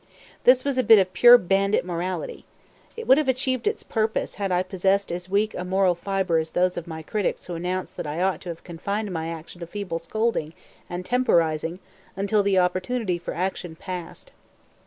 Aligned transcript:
This 0.45 0.65
was 0.65 0.79
a 0.79 0.83
bit 0.83 0.97
of 0.97 1.13
pure 1.13 1.37
bandit 1.37 1.85
morality. 1.85 2.43
It 2.97 3.05
would 3.05 3.19
have 3.19 3.29
achieved 3.29 3.67
its 3.67 3.83
purpose 3.83 4.33
had 4.41 4.51
I 4.51 4.63
possessed 4.63 5.11
as 5.11 5.29
weak 5.29 5.53
moral 5.55 5.93
fiber 5.93 6.39
as 6.39 6.49
those 6.49 6.75
of 6.75 6.87
my 6.87 7.03
critics 7.03 7.45
who 7.45 7.53
announced 7.53 7.97
that 7.97 8.07
I 8.07 8.19
ought 8.19 8.41
to 8.41 8.49
have 8.49 8.63
confined 8.63 9.11
my 9.11 9.27
action 9.27 9.59
to 9.59 9.67
feeble 9.67 9.99
scolding 9.99 10.55
and 10.89 11.05
temporizing 11.05 11.77
until 12.15 12.41
the 12.41 12.57
opportunity 12.57 13.19
for 13.19 13.35
action 13.35 13.75
passed. 13.75 14.31